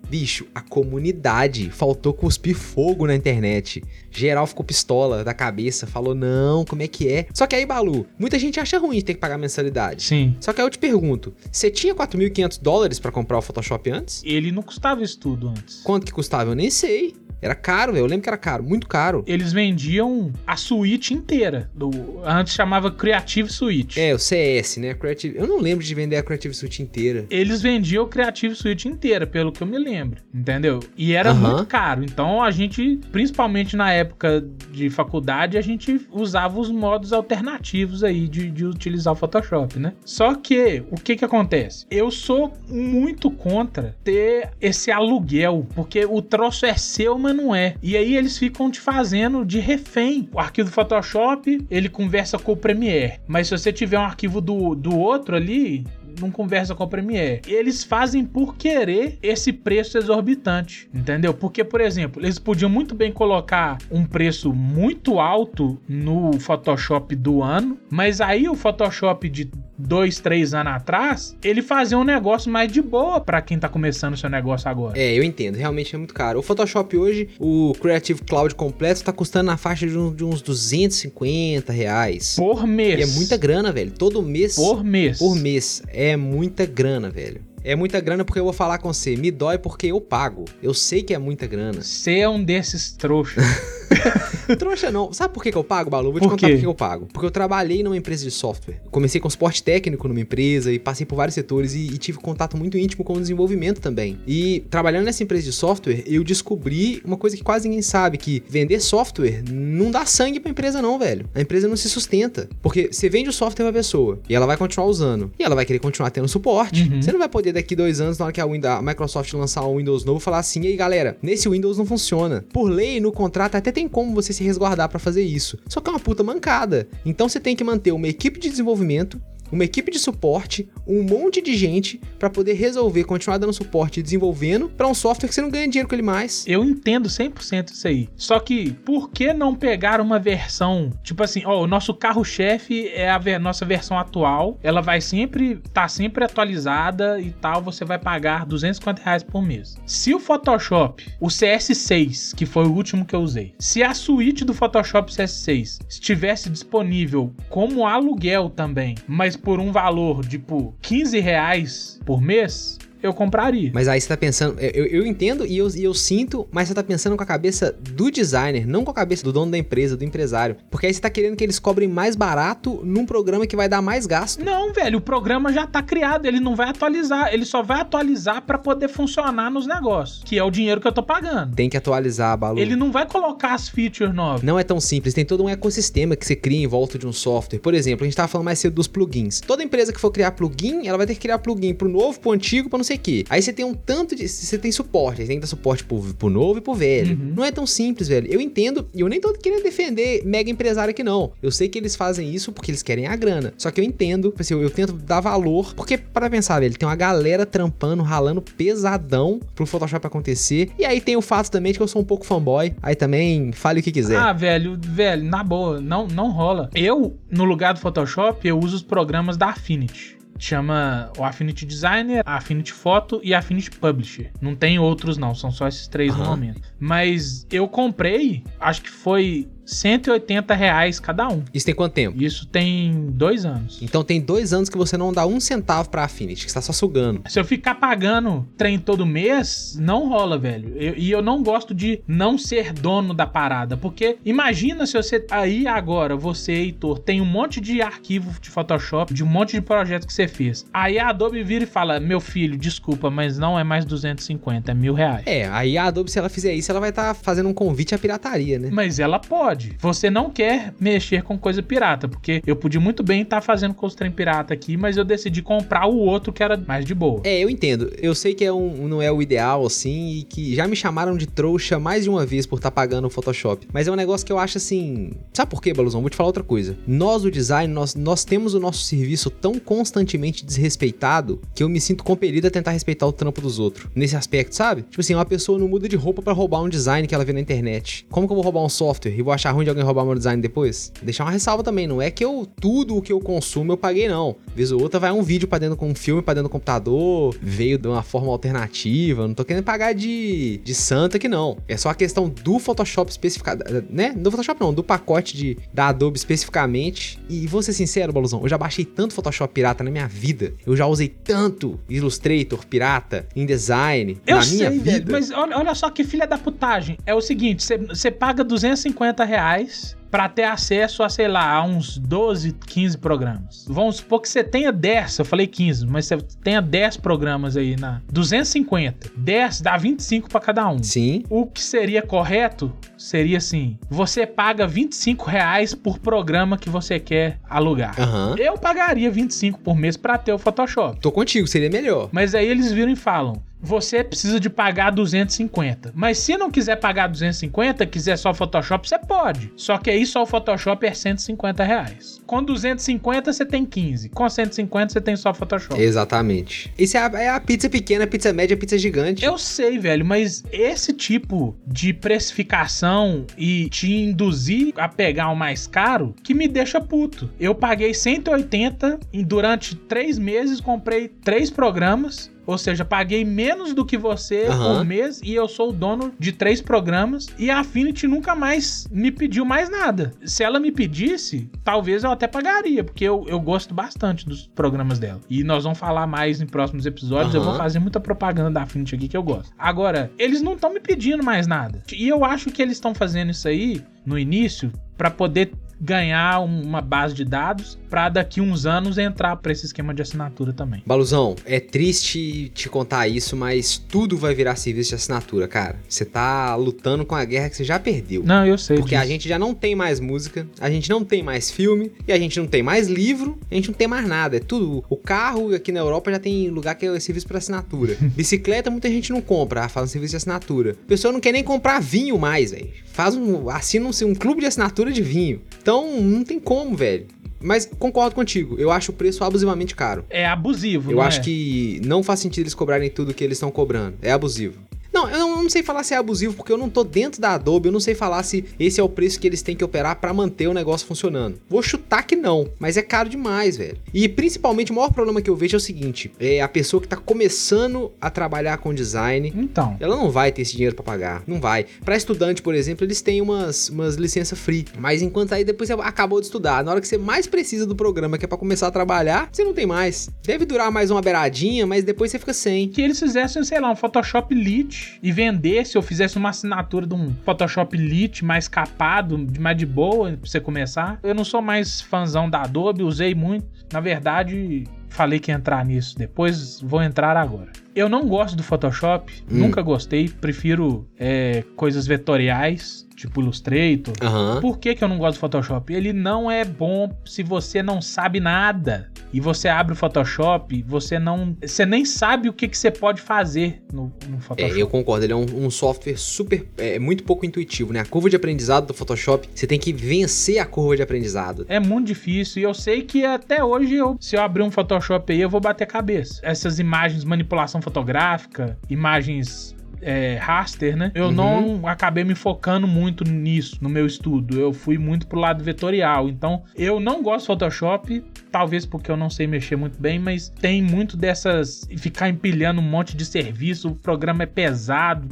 [0.09, 3.83] bicho, a comunidade faltou cuspir fogo na internet.
[4.11, 7.27] Geral ficou pistola da cabeça, falou: não, como é que é?
[7.33, 10.03] Só que aí, Balu, muita gente acha ruim ter que pagar mensalidade.
[10.03, 10.35] Sim.
[10.39, 14.21] Só que aí eu te pergunto: você tinha 4.500 dólares pra comprar o Photoshop antes?
[14.25, 15.81] Ele não custava isso tudo antes.
[15.83, 16.51] Quanto que custava?
[16.51, 17.15] Eu nem sei.
[17.41, 18.03] Era caro, velho.
[18.03, 19.23] Eu lembro que era caro, muito caro.
[19.25, 21.69] Eles vendiam a suíte inteira.
[21.73, 21.89] Do,
[22.23, 23.99] antes chamava Creative Suite.
[23.99, 24.93] É, o CS, né?
[24.93, 25.37] Creative.
[25.37, 27.25] Eu não lembro de vender a Creative Suite inteira.
[27.29, 30.21] Eles vendiam o Creative Suite inteira, pelo que eu me lembro.
[30.33, 30.79] Entendeu?
[30.97, 32.03] E era muito caro.
[32.03, 38.27] Então a gente, principalmente na época de faculdade, a gente usava os modos alternativos aí
[38.27, 39.93] de, de utilizar o Photoshop, né?
[40.03, 41.85] Só que, o que que acontece?
[41.89, 47.75] Eu sou muito contra ter esse aluguel, porque o troço é seu, mas não é.
[47.81, 50.29] E aí eles ficam te fazendo de refém.
[50.33, 53.19] O arquivo do Photoshop, ele conversa com o Premiere.
[53.27, 55.85] Mas se você tiver um arquivo do, do outro ali,
[56.19, 57.41] não conversa com o Premiere.
[57.47, 61.33] Eles fazem por querer esse preço exorbitante, entendeu?
[61.33, 67.41] Porque, por exemplo, eles podiam muito bem colocar um preço muito alto no Photoshop do
[67.43, 72.69] ano, mas aí o Photoshop de dois, três anos atrás, ele fazia um negócio mais
[72.71, 74.99] de boa pra quem tá começando o seu negócio agora.
[74.99, 76.39] É, eu entendo, realmente é muito caro.
[76.39, 80.41] O Photoshop hoje, o Creative Cloud completo, tá custando na faixa de, um- de uns
[80.41, 82.35] 250 reais.
[82.35, 82.99] Por mês.
[82.99, 83.91] E é muita grana, velho.
[83.91, 84.55] Todo mês.
[84.55, 85.17] Por mês.
[85.19, 85.81] por mês.
[85.87, 87.41] É muita grana, velho.
[87.63, 89.15] É muita grana porque eu vou falar com você.
[89.15, 90.45] Me dói porque eu pago.
[90.61, 91.81] Eu sei que é muita grana.
[91.81, 93.43] Você é um desses trouxas.
[94.57, 95.13] Trouxa não.
[95.13, 96.11] Sabe por que, que eu pago, Balu?
[96.11, 96.53] Vou te Por contar quê?
[96.53, 97.07] por que eu pago.
[97.11, 98.81] Porque eu trabalhei numa empresa de software.
[98.91, 102.57] Comecei com suporte técnico numa empresa e passei por vários setores e, e tive contato
[102.57, 104.17] muito íntimo com o desenvolvimento também.
[104.27, 108.43] E trabalhando nessa empresa de software, eu descobri uma coisa que quase ninguém sabe, que
[108.49, 111.25] vender software não dá sangue pra empresa não, velho.
[111.33, 112.49] A empresa não se sustenta.
[112.61, 115.31] Porque você vende o software pra pessoa e ela vai continuar usando.
[115.37, 116.83] E ela vai querer continuar tendo suporte.
[116.83, 117.01] Uhum.
[117.01, 119.65] Você não vai poder daqui dois anos, na hora que a, Windows, a Microsoft lançar
[119.65, 122.45] um Windows novo, falar assim, e aí galera, nesse Windows não funciona.
[122.53, 125.57] Por lei, no contrato, até tem como você se resguardar pra fazer isso.
[125.67, 126.87] Só que é uma puta mancada.
[127.05, 131.41] Então você tem que manter uma equipe de desenvolvimento, uma equipe de suporte, um monte
[131.41, 135.41] de gente pra poder resolver, continuar dando suporte e desenvolvendo pra um software que você
[135.41, 136.45] não ganha dinheiro com ele mais.
[136.47, 138.09] Eu entendo 100% isso aí.
[138.15, 140.91] Só que, por que não pegar uma versão?
[141.03, 144.57] Tipo assim, ó, o nosso carro-chefe é a ver- nossa versão atual.
[144.63, 147.61] Ela vai sempre, tá sempre atualizada e tal.
[147.63, 149.77] Você vai pagar 250 reais por mês.
[149.85, 154.43] Se o Photoshop, o CS6, que foi o último que eu usei, se a suíte
[154.45, 161.99] do Photoshop CS6 estivesse disponível como aluguel também, mas por um valor, tipo, 15 reais
[162.05, 163.71] por mês, eu compraria.
[163.73, 166.73] Mas aí você tá pensando, eu, eu entendo e eu, e eu sinto, mas você
[166.73, 169.95] tá pensando com a cabeça do designer, não com a cabeça do dono da empresa,
[169.95, 170.57] do empresário.
[170.69, 173.81] Porque aí você tá querendo que eles cobrem mais barato num programa que vai dar
[173.81, 174.43] mais gasto.
[174.43, 178.41] Não, velho, o programa já tá criado, ele não vai atualizar, ele só vai atualizar
[178.41, 181.55] pra poder funcionar nos negócios, que é o dinheiro que eu tô pagando.
[181.55, 182.59] Tem que atualizar, Balu.
[182.59, 184.41] Ele não vai colocar as features novas.
[184.41, 187.13] Não é tão simples, tem todo um ecossistema que você cria em volta de um
[187.13, 187.59] software.
[187.59, 189.39] Por exemplo, a gente tava falando mais cedo dos plugins.
[189.41, 192.31] Toda empresa que for criar plugin, ela vai ter que criar plugin pro novo, pro
[192.31, 193.25] antigo, pra não sei o quê.
[193.29, 194.27] Aí você tem um tanto de.
[194.27, 197.17] Você tem suporte, aí tem que dar suporte pro, pro novo e pro velho.
[197.17, 197.33] Uhum.
[197.37, 198.27] Não é tão simples, velho.
[198.31, 201.31] Eu entendo, e eu nem tô querendo defender mega empresário aqui, não.
[201.41, 203.53] Eu sei que eles fazem isso porque eles querem a grana.
[203.57, 206.87] Só que eu entendo, assim, eu, eu tento dar valor, porque, para pensar, velho, tem
[206.87, 210.71] uma galera trampando, ralando pesadão pro Photoshop acontecer.
[210.77, 212.73] E aí tem o fato também de que eu sou um pouco fanboy.
[212.81, 214.17] Aí também fale o que quiser.
[214.17, 216.69] Ah, velho, velho, na boa, não, não rola.
[216.73, 220.18] Eu, no lugar do Photoshop, eu uso os programas da Affinity.
[220.39, 224.31] Chama o Affinity Designer, a Affinity Photo e a Affinity Publisher.
[224.41, 226.31] Não tem outros, não, são só esses três no Aham.
[226.31, 226.61] momento.
[226.79, 231.43] Mas eu comprei, acho que foi 180 reais cada um.
[231.53, 232.21] Isso tem quanto tempo?
[232.21, 233.79] Isso tem dois anos.
[233.81, 236.61] Então tem dois anos que você não dá um centavo pra Affinity, que você tá
[236.61, 237.21] só sugando.
[237.29, 240.73] Se eu ficar pagando trem todo mês, não rola, velho.
[240.75, 243.77] Eu- e eu não gosto de não ser dono da parada.
[243.77, 249.13] Porque imagina se você aí agora, você, Heitor, tem um monte de arquivo de Photoshop,
[249.13, 250.65] de um monte de projeto que você fez.
[250.73, 254.73] Aí a Adobe vira e fala: Meu filho, desculpa, mas não é mais 250, é
[254.73, 255.23] mil reais.
[255.25, 257.97] É, aí a Adobe, se ela fizer isso, ela vai estar fazendo um convite à
[257.99, 258.69] pirataria, né?
[258.71, 259.58] Mas ela pode.
[259.59, 259.75] Pode.
[259.79, 263.73] Você não quer mexer com coisa pirata, porque eu podia muito bem estar tá fazendo
[263.73, 266.95] com os trem pirata aqui, mas eu decidi comprar o outro que era mais de
[266.95, 267.21] boa.
[267.23, 267.91] É, eu entendo.
[267.97, 271.17] Eu sei que é um, não é o ideal, assim, e que já me chamaram
[271.17, 273.67] de trouxa mais de uma vez por estar tá pagando o Photoshop.
[273.73, 275.11] Mas é um negócio que eu acho assim.
[275.33, 276.01] Sabe por quê, Baluzão?
[276.01, 276.77] Vou te falar outra coisa.
[276.87, 281.81] Nós, do design, nós, nós temos o nosso serviço tão constantemente desrespeitado que eu me
[281.81, 283.87] sinto compelido a tentar respeitar o trampo dos outros.
[283.95, 284.83] Nesse aspecto, sabe?
[284.83, 287.33] Tipo assim, uma pessoa não muda de roupa para roubar um design que ela vê
[287.33, 288.05] na internet.
[288.09, 290.15] Como que eu vou roubar um software e vou achar ruim de alguém roubar meu
[290.15, 290.91] design depois?
[291.01, 294.07] Deixar uma ressalva também, não é que eu tudo o que eu consumo eu paguei
[294.07, 294.35] não.
[294.55, 297.35] Vez ou outra vai um vídeo para dentro com um filme para dentro do computador,
[297.41, 301.57] veio de uma forma alternativa, não tô querendo pagar de, de santa que não.
[301.67, 304.11] É só a questão do Photoshop especificado, né?
[304.11, 307.19] Do Photoshop não, do pacote de da Adobe especificamente.
[307.29, 310.53] E vou ser sincero, Baluzão, eu já baixei tanto Photoshop pirata na minha vida.
[310.65, 314.91] Eu já usei tanto Illustrator pirata, InDesign, eu na sei, minha vida.
[314.91, 316.97] Velho, mas olha, olha só que filha da putagem.
[317.05, 321.97] É o seguinte, você paga 250 reais para ter acesso a, sei lá, a uns
[321.97, 323.65] 12, 15 programas.
[323.67, 327.75] Vamos supor que você tenha 10, eu falei 15, mas você tenha 10 programas aí
[327.75, 329.11] na 250.
[329.15, 330.81] 10 dá 25 para cada um.
[330.81, 331.23] Sim.
[331.29, 337.39] O que seria correto seria assim: você paga 25 reais por programa que você quer
[337.49, 337.95] alugar.
[337.99, 338.35] Uhum.
[338.37, 340.99] Eu pagaria 25 por mês para ter o Photoshop.
[340.99, 342.09] Tô contigo, seria melhor.
[342.11, 345.91] Mas aí eles viram e falam: você precisa de pagar 250.
[345.93, 349.51] Mas se não quiser pagar 250, quiser só Photoshop, você pode.
[349.55, 352.21] Só que aí só o Photoshop é 150 reais.
[352.25, 354.09] Com 250 você tem 15.
[354.09, 355.79] Com 150 você tem só Photoshop.
[355.79, 356.71] Exatamente.
[356.77, 359.23] Isso é a, é a pizza pequena, pizza média, pizza gigante.
[359.23, 365.67] Eu sei, velho, mas esse tipo de precificação e te induzir a pegar o mais
[365.67, 367.29] caro que me deixa puto.
[367.39, 373.85] Eu paguei 180 e durante três meses comprei três programas ou seja, paguei menos do
[373.85, 374.57] que você uhum.
[374.57, 378.87] por mês e eu sou o dono de três programas e a Affinity nunca mais
[378.91, 380.11] me pediu mais nada.
[380.25, 384.97] Se ela me pedisse, talvez eu até pagaria, porque eu, eu gosto bastante dos programas
[384.97, 385.21] dela.
[385.29, 387.35] E nós vamos falar mais em próximos episódios.
[387.35, 387.41] Uhum.
[387.41, 389.53] Eu vou fazer muita propaganda da Affinity aqui que eu gosto.
[389.55, 391.83] Agora, eles não estão me pedindo mais nada.
[391.93, 396.81] E eu acho que eles estão fazendo isso aí no início para poder ganhar uma
[396.81, 400.83] base de dados para daqui uns anos entrar para esse esquema de assinatura também.
[400.85, 405.77] Baluzão, é triste te contar isso, mas tudo vai virar serviço de assinatura, cara.
[405.87, 408.23] Você tá lutando com a guerra que você já perdeu.
[408.23, 408.77] Não, eu sei.
[408.77, 409.03] Porque disso.
[409.03, 412.19] a gente já não tem mais música, a gente não tem mais filme, e a
[412.19, 414.37] gente não tem mais livro, a gente não tem mais nada.
[414.37, 414.83] É tudo.
[414.89, 417.97] O carro aqui na Europa já tem lugar que é serviço para assinatura.
[418.15, 420.75] Bicicleta muita gente não compra, faz um serviço de assinatura.
[420.83, 422.69] A pessoa não quer nem comprar vinho mais, velho.
[422.91, 423.49] Faz um.
[423.49, 425.41] Assina um, um clube de assinatura de vinho.
[425.61, 425.68] Então,
[426.01, 427.07] não tem como, velho.
[427.41, 430.03] Mas concordo contigo, eu acho o preço abusivamente caro.
[430.09, 431.23] É abusivo, Eu acho é?
[431.23, 433.95] que não faz sentido eles cobrarem tudo que eles estão cobrando.
[434.01, 434.59] É abusivo.
[434.91, 437.67] Não, eu não, sei falar se é abusivo, porque eu não tô dentro da Adobe,
[437.67, 440.13] eu não sei falar se esse é o preço que eles têm que operar para
[440.13, 441.39] manter o negócio funcionando.
[441.47, 443.77] Vou chutar que não, mas é caro demais, velho.
[443.93, 446.87] E principalmente o maior problema que eu vejo é o seguinte: é a pessoa que
[446.87, 449.31] tá começando a trabalhar com design.
[449.35, 449.77] Então.
[449.79, 451.23] Ela não vai ter esse dinheiro para pagar.
[451.27, 451.65] Não vai.
[451.83, 454.65] Para estudante, por exemplo, eles têm umas, umas licença free.
[454.77, 457.75] Mas enquanto aí depois você acabou de estudar, na hora que você mais precisa do
[457.75, 460.09] programa, que é para começar a trabalhar, você não tem mais.
[460.23, 462.69] Deve durar mais uma beiradinha, mas depois você fica sem.
[462.69, 466.93] Que eles fizessem, sei lá, um Photoshop Lite e vendesse ou fizesse uma assinatura de
[466.93, 470.99] um Photoshop Lite mais capado, mais de boa, pra você começar.
[471.03, 473.45] Eu não sou mais fãzão da Adobe, usei muito.
[473.71, 477.51] Na verdade, falei que ia entrar nisso depois, vou entrar agora.
[477.75, 479.37] Eu não gosto do Photoshop, hum.
[479.37, 483.93] nunca gostei, prefiro é, coisas vetoriais, tipo Illustrator.
[484.01, 484.41] Uhum.
[484.41, 485.73] Por que, que eu não gosto do Photoshop?
[485.73, 488.91] Ele não é bom se você não sabe nada.
[489.11, 491.35] E você abre o Photoshop, você não.
[491.41, 494.59] Você nem sabe o que, que você pode fazer no, no Photoshop.
[494.59, 495.05] É, eu concordo.
[495.05, 496.47] Ele é um, um software super.
[496.57, 497.79] É muito pouco intuitivo, né?
[497.79, 501.45] A curva de aprendizado do Photoshop, você tem que vencer a curva de aprendizado.
[501.49, 502.41] É muito difícil.
[502.41, 505.41] E eu sei que até hoje, eu, se eu abrir um Photoshop aí, eu vou
[505.41, 506.19] bater cabeça.
[506.21, 510.91] Essas imagens, manipulação fotográfica, imagens é, raster, né?
[510.93, 511.11] Eu uhum.
[511.11, 514.39] não acabei me focando muito nisso no meu estudo.
[514.39, 516.09] Eu fui muito pro lado vetorial.
[516.09, 520.29] Então, eu não gosto de Photoshop, talvez porque eu não sei mexer muito bem, mas
[520.29, 521.67] tem muito dessas.
[521.77, 523.69] ficar empilhando um monte de serviço.
[523.69, 525.07] O programa é pesado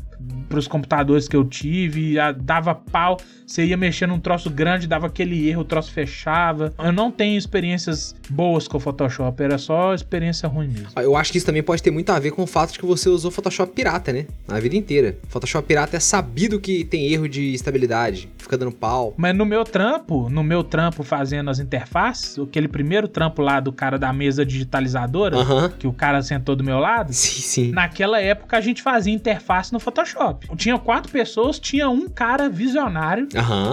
[0.49, 3.17] para os computadores que eu tive, dava pau.
[3.45, 6.73] Você ia mexer num troço grande, dava aquele erro, o troço fechava.
[6.77, 10.89] Eu não tenho experiências boas com o Photoshop, era só experiência ruim mesmo.
[10.97, 12.85] Eu acho que isso também pode ter muito a ver com o fato de que
[12.85, 14.25] você usou Photoshop pirata, né?
[14.57, 15.15] A vida inteira.
[15.29, 18.27] Photoshop pirata é sabido que tem erro de estabilidade.
[18.47, 19.13] Fica dando pau.
[19.17, 23.71] Mas no meu trampo, no meu trampo fazendo as interfaces, aquele primeiro trampo lá do
[23.71, 25.37] cara da mesa digitalizadora,
[25.77, 27.71] que o cara sentou do meu lado, Sim, sim.
[27.71, 30.47] naquela época a gente fazia interface no Photoshop.
[30.55, 33.27] Tinha quatro pessoas, tinha um cara visionário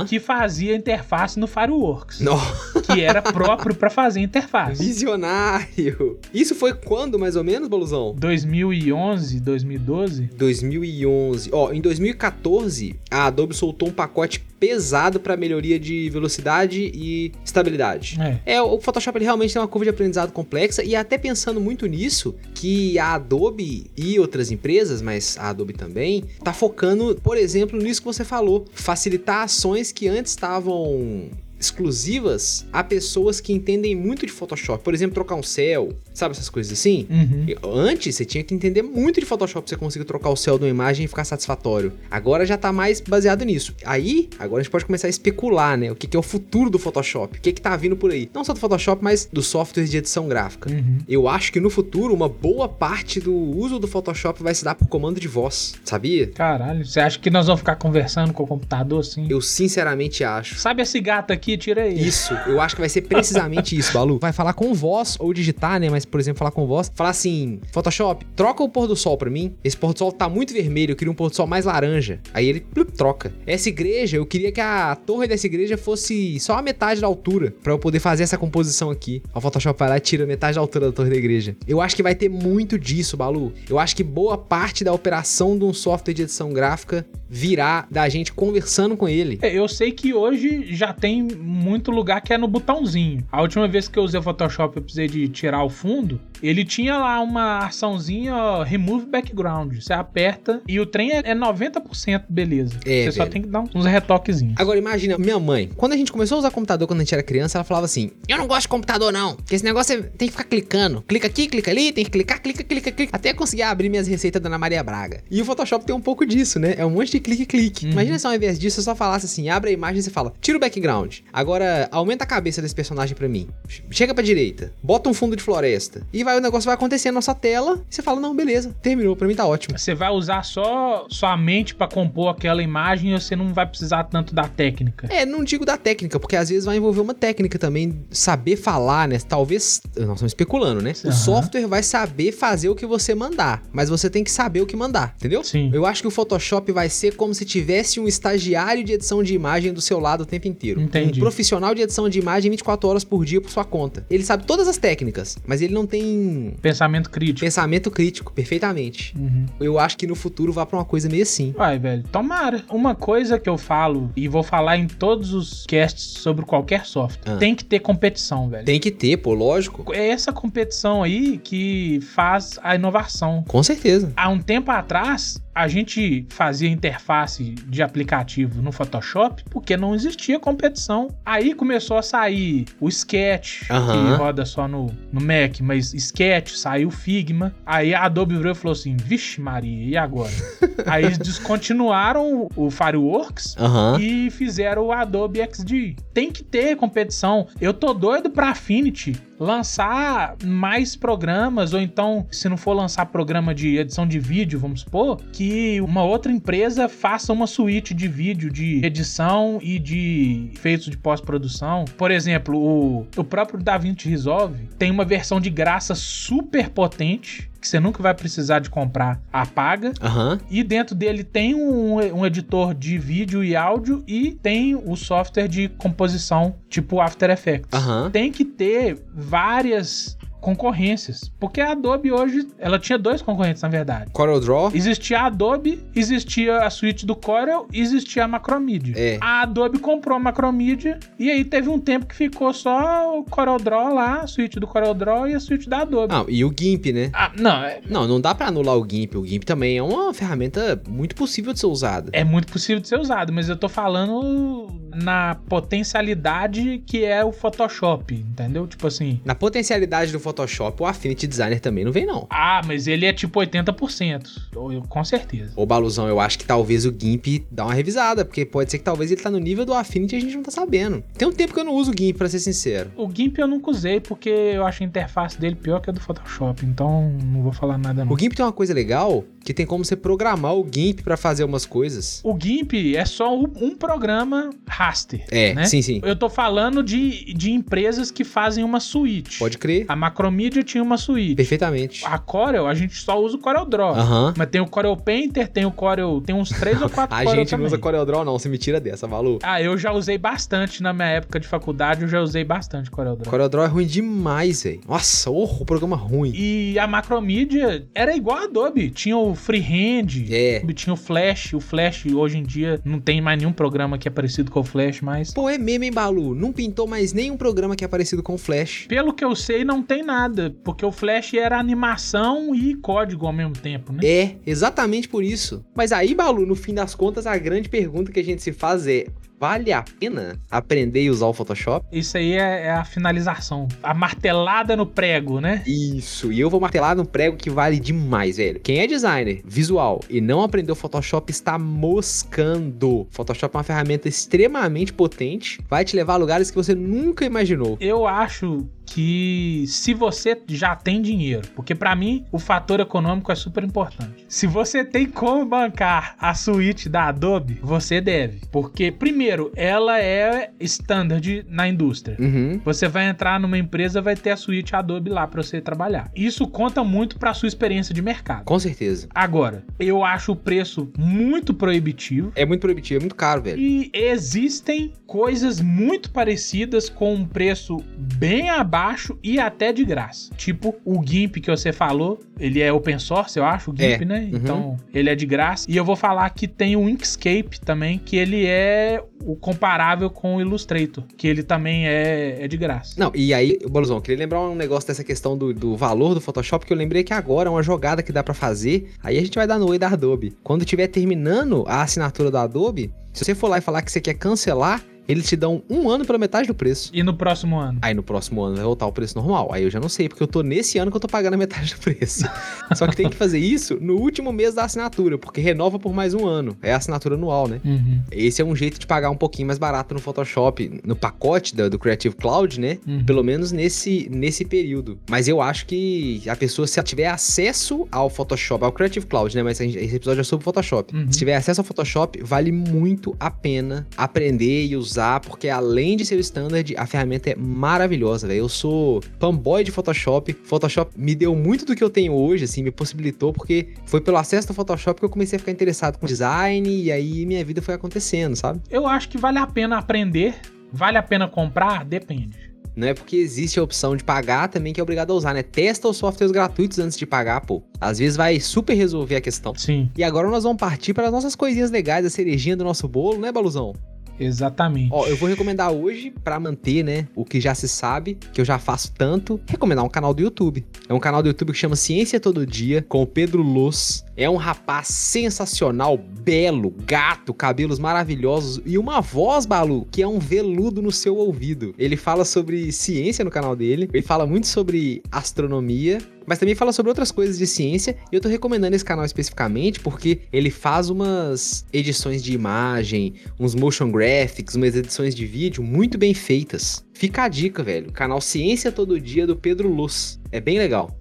[0.06, 2.36] que fazia interface no Fireworks, Nó,
[2.82, 4.84] que era próprio pra fazer interface.
[4.84, 6.18] visionário.
[6.32, 8.14] Isso foi quando, mais ou menos, Boluzão?
[8.18, 11.50] 2011, 2012, 2011.
[11.52, 18.18] Ó, em 2014, a Adobe soltou um pacote pesado para melhoria de velocidade e estabilidade.
[18.20, 18.54] é.
[18.54, 21.86] É, o Photoshop ele realmente tem uma curva de aprendizado complexa e até pensando muito
[21.86, 27.78] nisso, que a Adobe e outras empresas, mas a Adobe também, tá focando, por exemplo,
[27.78, 31.30] nisso que você falou, facilitar ações que antes estavam
[31.64, 34.82] exclusivas a pessoas que entendem muito de Photoshop.
[34.82, 37.06] Por exemplo, trocar um céu, sabe essas coisas assim?
[37.10, 37.46] Uhum.
[37.62, 40.64] Antes você tinha que entender muito de Photoshop pra você conseguir trocar o céu de
[40.64, 41.92] uma imagem e ficar satisfatório.
[42.10, 43.74] Agora já tá mais baseado nisso.
[43.84, 45.90] Aí, agora a gente pode começar a especular, né?
[45.90, 47.38] O que, que é o futuro do Photoshop?
[47.38, 48.30] O que, que tá vindo por aí?
[48.32, 50.70] Não só do Photoshop, mas dos softwares de edição gráfica.
[50.70, 50.98] Uhum.
[51.08, 54.74] Eu acho que no futuro, uma boa parte do uso do Photoshop vai se dar
[54.74, 56.26] por comando de voz, sabia?
[56.28, 59.26] Caralho, você acha que nós vamos ficar conversando com o computador assim?
[59.28, 60.56] Eu sinceramente acho.
[60.56, 61.53] Sabe esse gato aqui?
[61.56, 62.06] Tira aí.
[62.06, 64.18] Isso, eu acho que vai ser precisamente isso, Balu.
[64.20, 65.88] Vai falar com voz ou digitar, né?
[65.88, 66.90] Mas, por exemplo, falar com voz.
[66.94, 69.54] Falar assim: Photoshop, troca o pôr do sol pra mim.
[69.62, 72.20] Esse pôr do sol tá muito vermelho, eu queria um pôr do sol mais laranja.
[72.32, 73.32] Aí ele plup, troca.
[73.46, 77.54] Essa igreja, eu queria que a torre dessa igreja fosse só a metade da altura,
[77.62, 79.22] pra eu poder fazer essa composição aqui.
[79.34, 81.56] O Photoshop vai lá e tira metade da altura da torre da igreja.
[81.66, 83.52] Eu acho que vai ter muito disso, Balu.
[83.68, 88.08] Eu acho que boa parte da operação de um software de edição gráfica virá da
[88.08, 89.40] gente conversando com ele.
[89.42, 93.26] É, Eu sei que hoje já tem muito lugar que é no botãozinho.
[93.30, 96.20] A última vez que eu usei o Photoshop, eu precisei de tirar o fundo.
[96.46, 99.74] Ele tinha lá uma açãozinha ó, Remove Background.
[99.80, 102.78] Você aperta e o trem é é 90% beleza.
[102.84, 103.30] É, Você só velho.
[103.32, 104.54] tem que dar uns retoquezinhos.
[104.58, 107.22] Agora imagina, minha mãe, quando a gente começou a usar computador quando a gente era
[107.22, 109.36] criança, ela falava assim: Eu não gosto de computador, não.
[109.36, 111.02] Porque esse negócio é- tem que ficar clicando.
[111.02, 113.16] Clica aqui, clica ali, tem que clicar, clica, clica, clica.
[113.16, 115.22] Até conseguir abrir minhas receitas da Ana Maria Braga.
[115.30, 116.74] E o Photoshop tem um pouco disso, né?
[116.76, 117.86] É um monte de clique, clique.
[117.86, 117.92] Uhum.
[117.92, 120.32] Imagina se ao invés disso eu só falasse assim: abre a imagem e você fala,
[120.40, 121.18] tira o background.
[121.32, 123.48] Agora aumenta a cabeça desse personagem pra mim.
[123.90, 126.06] Chega pra direita, bota um fundo de floresta.
[126.12, 127.80] E vai, o negócio vai acontecer na nossa tela.
[127.90, 129.78] E você fala: Não, beleza, terminou, pra mim tá ótimo.
[129.78, 134.04] Você vai usar só sua mente pra compor aquela imagem e você não vai precisar
[134.04, 135.08] tanto da técnica.
[135.10, 139.08] É, não digo da técnica, porque às vezes vai envolver uma técnica também, saber falar,
[139.08, 139.18] né?
[139.26, 140.92] Talvez, nós estamos especulando, né?
[141.04, 141.16] O Aham.
[141.16, 144.76] software vai saber fazer o que você mandar, mas você tem que saber o que
[144.76, 145.42] mandar, entendeu?
[145.44, 145.70] Sim.
[145.72, 149.34] Eu acho que o Photoshop vai ser como se tivesse um estagiário de edição de
[149.34, 150.80] imagem do seu lado o tempo inteiro.
[150.80, 151.18] Entendi.
[151.18, 154.06] Um profissional de edição de imagem 24 horas por dia por sua conta.
[154.10, 156.13] Ele sabe todas as técnicas, mas ele não tem
[156.60, 157.40] Pensamento crítico.
[157.40, 159.14] pensamento crítico, perfeitamente.
[159.16, 159.46] Uhum.
[159.60, 161.52] Eu acho que no futuro vai pra uma coisa meio assim.
[161.56, 162.02] Vai, velho.
[162.10, 162.62] Tomara.
[162.70, 167.34] Uma coisa que eu falo e vou falar em todos os casts sobre qualquer software.
[167.34, 167.36] Ah.
[167.36, 168.64] Tem que ter competição, velho.
[168.64, 169.92] Tem que ter, pô, lógico.
[169.92, 173.44] É essa competição aí que faz a inovação.
[173.46, 174.12] Com certeza.
[174.16, 180.38] Há um tempo atrás, a gente fazia interface de aplicativo no Photoshop porque não existia
[180.40, 181.08] competição.
[181.24, 183.92] Aí começou a sair o Sketch, Aham.
[183.92, 187.54] que roda só no, no Mac, mas Sketch, saiu o Figma.
[187.64, 190.32] Aí a Adobe virou e falou assim: Vixe, Maria, e agora?
[190.86, 193.98] Aí eles descontinuaram o Fireworks Aham.
[194.00, 195.96] e fizeram o Adobe XD.
[196.12, 197.46] Tem que ter competição.
[197.60, 203.54] Eu tô doido pra Affinity lançar mais programas, ou então, se não for lançar programa
[203.54, 208.50] de edição de vídeo, vamos supor, que uma outra empresa faça uma suíte de vídeo
[208.50, 211.84] de edição e de efeitos de pós-produção.
[211.96, 217.50] Por exemplo, o, o próprio DaVinci Resolve tem uma versão de graça super potente.
[217.64, 219.94] Que você nunca vai precisar de comprar a paga.
[220.02, 220.38] Aham.
[220.50, 225.48] E dentro dele tem um, um editor de vídeo e áudio e tem o software
[225.48, 227.72] de composição, tipo After Effects.
[227.72, 228.10] Aham.
[228.10, 231.32] Tem que ter várias concorrências.
[231.40, 234.10] Porque a Adobe hoje, ela tinha dois concorrentes, na verdade.
[234.12, 234.70] Corel Draw.
[234.74, 238.94] Existia a Adobe, existia a suíte do Corel e existia a Macromedia.
[238.96, 239.18] É.
[239.22, 243.56] A Adobe comprou a Macromedia e aí teve um tempo que ficou só o Corel
[243.58, 246.14] Draw lá, a suíte do Corel Draw e a suíte da Adobe.
[246.14, 247.10] Ah, e o GIMP, né?
[247.14, 249.16] Ah, não, é, Não, não dá pra anular o GIMP.
[249.16, 252.10] O GIMP também é uma ferramenta muito possível de ser usada.
[252.12, 257.32] é muito possível de ser usado, mas eu tô falando na potencialidade que é o
[257.32, 258.66] Photoshop, entendeu?
[258.66, 262.26] Tipo assim, Na potencialidade do Photoshop, o Affinity Designer também não vem, não.
[262.30, 264.48] ah, mas ele é tipo 80%.
[264.54, 265.52] Eu- eu- Com certeza.
[265.56, 268.84] Ô, Baluzão, eu acho que talvez o GIMP dá uma revisada, porque pode ser que
[268.84, 271.02] talvez ele tá no nível do Affinity e a gente não tá sabendo.
[271.16, 272.90] Tem um tempo que eu não uso o GIMP, pra ser sincero.
[272.96, 276.00] O GIMP eu nunca usei porque eu acho a interface dele pior que a do
[276.00, 278.12] Photoshop, então não vou falar nada não.
[278.12, 281.44] O GIMP tem uma coisa legal, que tem como você programar o GIMP para fazer
[281.44, 282.20] umas coisas.
[282.24, 285.24] O GIMP é só um programa raster.
[285.30, 285.64] É, né?
[285.66, 286.00] sim, sim.
[286.02, 289.38] Eu tô falando de, de empresas que fazem uma suíte.
[289.38, 289.84] Pode crer.
[289.88, 291.34] A Macromedia tinha uma suíte.
[291.34, 292.04] Perfeitamente.
[292.06, 293.94] A Corel, a gente só usa o Corel Draw.
[293.94, 294.34] Aham.
[294.36, 296.22] Mas tem o Corel Painter, tem o Corel.
[296.24, 297.66] Tem uns três ou quatro A Corel gente não também.
[297.66, 298.38] usa CorelDRAW, não.
[298.38, 299.38] Você me tira dessa, Valu.
[299.42, 303.16] Ah, eu já usei bastante na minha época de faculdade, eu já usei bastante Corel
[303.16, 303.30] Draw.
[303.30, 304.80] CorelDRAW é ruim demais, velho.
[304.88, 306.32] Nossa, oh, o programa ruim.
[306.34, 308.90] E a Macromedia era igual a Adobe.
[308.90, 310.60] Tinha o Freehand, É.
[310.74, 311.52] tinha o Flash.
[311.54, 314.64] O Flash, hoje em dia, não tem mais nenhum programa que é parecido com o
[314.64, 315.32] Flash, mas...
[315.32, 316.34] Pô, é meme, hein, Balu?
[316.34, 318.86] Não pintou mais nenhum programa que é parecido com o Flash.
[318.88, 320.54] Pelo que eu sei, não tem nada.
[320.64, 324.00] Porque o Flash era animação e código ao mesmo tempo, né?
[324.04, 325.64] É, exatamente por isso.
[325.74, 328.86] Mas aí, Balu, no fim das contas, a grande pergunta que a gente se faz
[328.86, 329.06] é:
[329.38, 331.86] vale a pena aprender e usar o Photoshop?
[331.92, 333.68] Isso aí é, é a finalização.
[333.82, 335.62] A martelada no prego, né?
[335.66, 338.60] Isso, e eu vou martelar no prego que vale demais, velho.
[338.60, 343.06] Quem é designer visual e não aprendeu Photoshop está moscando.
[343.10, 347.76] Photoshop é uma ferramenta extremamente potente, vai te levar a lugares que você nunca imaginou.
[347.80, 353.34] Eu acho que se você já tem dinheiro, porque pra mim o fator econômico é
[353.34, 354.24] super importante.
[354.28, 360.50] Se você tem como bancar a suíte da Adobe, você deve, porque primeiro, ela é
[360.60, 362.16] standard na indústria.
[362.18, 362.60] Uhum.
[362.64, 366.10] Você vai entrar numa empresa, vai ter a suíte Adobe lá pra você trabalhar.
[366.14, 368.44] Isso conta muito pra sua experiência de mercado.
[368.44, 369.08] Com certeza.
[369.14, 372.32] Agora, eu acho o preço muito proibitivo.
[372.34, 373.58] É muito proibitivo, é muito caro, velho.
[373.58, 378.73] E existem coisas muito parecidas com um preço bem abaixo
[379.22, 380.30] e até de graça.
[380.36, 384.04] Tipo o GIMP que você falou, ele é open source, eu acho, o GIMP, É,
[384.04, 384.20] né?
[384.32, 384.38] uhum.
[384.38, 385.66] Então, ele é de graça.
[385.70, 390.36] E eu vou falar que tem o Inkscape também, que ele é o comparável com
[390.36, 392.94] o Illustrator, que ele também é, é de graça.
[392.98, 396.66] Não, e aí, Boluzão, queria lembrar um negócio dessa questão do, do valor do Photoshop,
[396.66, 398.90] que eu lembrei que agora é uma jogada que dá pra fazer.
[399.02, 400.36] Aí a gente vai dar no oi da Adobe.
[400.42, 404.00] Quando tiver terminando a assinatura da Adobe, se você for lá e falar que você
[404.00, 406.90] quer cancelar, eles te dão um ano pela metade do preço.
[406.92, 407.78] E no próximo ano?
[407.82, 409.50] Aí no próximo ano vai voltar o preço normal.
[409.52, 411.36] Aí eu já não sei, porque eu tô nesse ano que eu tô pagando a
[411.36, 412.24] metade do preço.
[412.74, 416.14] Só que tem que fazer isso no último mês da assinatura, porque renova por mais
[416.14, 416.56] um ano.
[416.62, 417.60] É a assinatura anual, né?
[417.64, 421.54] Uhum, Esse é um jeito de pagar um pouquinho mais barato no Photoshop, no pacote
[421.54, 422.78] da- do Creative Cloud, né?
[422.86, 423.04] uhum.
[423.04, 424.98] Pelo menos nesse, nesse período.
[425.10, 429.34] Mas eu acho que a pessoa, se ela tiver acesso ao Photoshop, ao Creative Cloud,
[429.36, 429.42] né?
[429.42, 430.94] Mas gente- esse episódio é sobre Photoshop.
[430.96, 431.10] Uhum.
[431.12, 436.04] Se tiver acesso ao Photoshop, vale muito a pena aprender e usar, porque além de
[436.04, 438.40] ser o standard, a ferramenta é maravilhosa, velho.
[438.40, 440.32] Eu sou fanboy de Photoshop.
[440.44, 444.16] Photoshop me deu muito do que eu tenho hoje, assim, me possibilitou, porque foi pelo
[444.16, 447.62] acesso ao Photoshop que eu comecei a ficar interessado com design e aí minha vida
[447.62, 448.60] foi acontecendo, sabe?
[448.70, 450.34] Eu acho que vale a pena aprender.
[450.72, 451.84] Vale a pena comprar?
[451.84, 452.54] Depende.
[452.76, 455.42] Não é porque existe a opção de pagar também que é obrigado a usar, né?
[455.42, 457.62] Testa os softwares gratuitos antes de pagar, pô.
[457.80, 459.54] Às vezes vai super resolver a questão.
[459.54, 462.88] Sim, E agora nós vamos partir para as nossas coisinhas legais, a cerejinha do nosso
[462.88, 463.74] bolo, né, Baluzão?
[464.18, 464.90] Exatamente.
[464.92, 468.44] Ó, eu vou recomendar hoje, pra manter, né, o que já se sabe, que eu
[468.44, 470.64] já faço tanto, recomendar um canal do YouTube.
[470.88, 474.04] É um canal do YouTube que chama Ciência Todo Dia, com o Pedro Luz.
[474.16, 480.18] É um rapaz sensacional, belo, gato, cabelos maravilhosos e uma voz, Balu, que é um
[480.18, 481.74] veludo no seu ouvido.
[481.76, 486.72] Ele fala sobre ciência no canal dele, ele fala muito sobre astronomia, mas também fala
[486.72, 487.96] sobre outras coisas de ciência.
[488.10, 493.54] E eu tô recomendando esse canal especificamente porque ele faz umas edições de imagem, uns
[493.54, 496.84] motion graphics, umas edições de vídeo muito bem feitas.
[496.92, 497.92] Fica a dica, velho.
[497.92, 500.20] Canal Ciência Todo Dia do Pedro Luz.
[500.30, 500.96] É bem legal.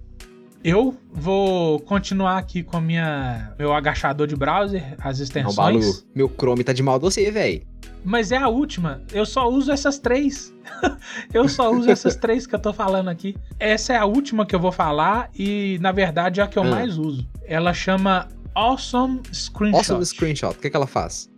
[0.64, 5.54] Eu vou continuar aqui com minha meu agachador de browser, as Não, extensões.
[5.54, 7.60] Balu, meu Chrome tá de mal de você, velho.
[8.04, 9.00] Mas é a última.
[9.12, 10.52] Eu só uso essas três.
[11.32, 13.34] eu só uso essas três que eu tô falando aqui.
[13.58, 16.62] Essa é a última que eu vou falar e, na verdade, é a que eu
[16.64, 16.66] Ah.
[16.70, 17.26] mais uso.
[17.46, 19.78] Ela chama Awesome Screenshot.
[19.78, 20.52] Awesome Screenshot.
[20.56, 21.30] O que, que ela faz?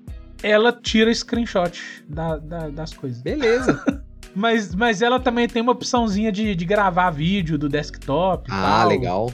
[0.42, 3.22] Ela tira screenshot da- da- das coisas.
[3.22, 3.82] Beleza.
[4.38, 8.50] Mas, mas ela também tem uma opçãozinha de, de gravar vídeo do desktop.
[8.52, 8.88] ah, tal.
[8.90, 9.32] legal.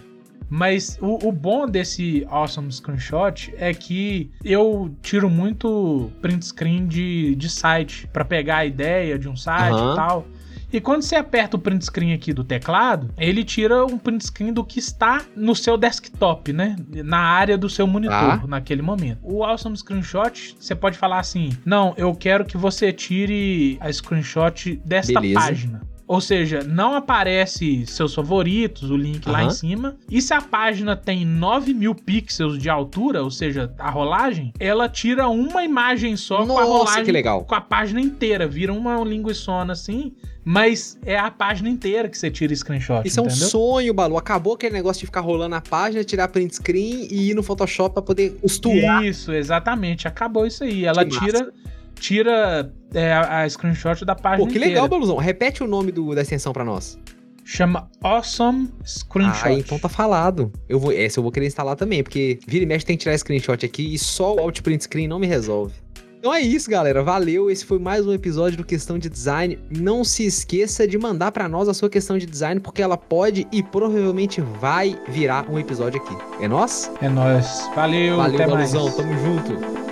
[0.55, 7.35] Mas o, o bom desse Awesome Screenshot é que eu tiro muito print screen de,
[7.37, 9.93] de site pra pegar a ideia de um site Aham.
[9.93, 10.27] e tal.
[10.71, 14.53] E quando você aperta o print screen aqui do teclado, ele tira um print screen
[14.53, 16.77] do que está no seu desktop, né?
[17.03, 18.47] Na área do seu monitor, Ah.
[18.47, 19.21] naquele momento.
[19.23, 24.77] O Awesome Screenshot, você pode falar assim: não, eu quero que você tire a screenshot
[24.85, 25.41] desta Beleza.
[25.41, 25.92] página.
[26.13, 29.47] Ou seja, não aparece seus favoritos, o link lá Aham.
[29.49, 29.97] em cima.
[30.11, 34.91] E se a página tem 9 mil pixels de altura, ou seja, a rolagem, ela
[34.91, 37.05] tira uma imagem só com a Nossa, rolagem.
[37.07, 37.45] que legal.
[37.47, 38.47] Com a página inteira.
[38.47, 40.13] Vira uma linguiçona assim,
[40.45, 43.01] mas é a página inteira que você tira screenshot.
[43.07, 44.19] Isso é um sonho, Balu.
[44.19, 47.95] Acabou aquele negócio de ficar rolando a página, tirar print screen e ir no Photoshop
[47.95, 49.03] pra poder costurar.
[49.03, 50.07] Isso, exatamente.
[50.07, 50.85] Acabou isso aí.
[50.85, 51.51] Ela Que tira,
[51.99, 54.75] tira é, a, a screenshot da página Pô, que inteira.
[54.75, 55.17] legal, Baluzão.
[55.17, 56.99] Repete o nome do- da extensão pra nós.
[57.45, 59.47] Chama Awesome Screenshot.
[59.49, 60.53] Ah, então tá falado.
[60.69, 63.19] Eu vou, essa eu vou querer instalar também, porque vira e mexe tem que tirar
[63.19, 65.75] screenshot aqui e só o Alt Print Screen não me resolve.
[66.21, 67.03] Então é isso, galera.
[67.03, 67.51] Valeu.
[67.51, 69.59] Esse foi mais um episódio do Questão de Design.
[69.77, 73.45] Não se esqueça de mandar pra nós a sua questão de design, porque ela pode
[73.51, 76.17] e provavelmente vai virar um episódio aqui.
[76.41, 76.93] É nós?
[77.03, 77.69] É nóis.
[77.75, 78.73] Valeu, Valeu, até mais.
[78.73, 78.97] Baluzão.
[78.97, 79.92] Tamo junto.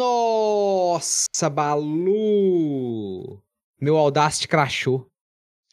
[0.00, 3.38] Nossa, Balu!
[3.78, 5.06] Meu Audacity crashou.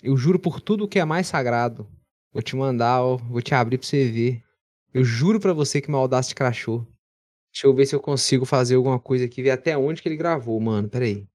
[0.04, 1.88] Eu juro por tudo que é mais sagrado.
[2.34, 4.44] Vou te mandar, ó, vou te abrir pra você ver.
[4.94, 6.86] Eu juro pra você que meu Audacity crashou.
[7.54, 10.18] Deixa eu ver se eu consigo fazer alguma coisa aqui, ver até onde que ele
[10.18, 10.90] gravou, mano.
[10.90, 11.26] Pera aí.